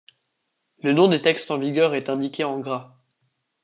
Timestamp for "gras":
2.59-2.97